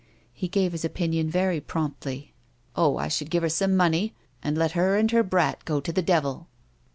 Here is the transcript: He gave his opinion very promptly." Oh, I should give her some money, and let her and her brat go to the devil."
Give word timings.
He 0.33 0.47
gave 0.47 0.71
his 0.71 0.83
opinion 0.83 1.29
very 1.29 1.59
promptly." 1.61 2.33
Oh, 2.75 2.97
I 2.97 3.07
should 3.07 3.29
give 3.29 3.43
her 3.43 3.49
some 3.49 3.77
money, 3.77 4.15
and 4.41 4.57
let 4.57 4.71
her 4.71 4.95
and 4.97 5.11
her 5.11 5.21
brat 5.21 5.63
go 5.63 5.79
to 5.79 5.91
the 5.93 6.01
devil." 6.01 6.47